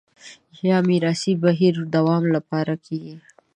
[0.67, 3.15] یا میراثي بهیر دوام لپاره کېږي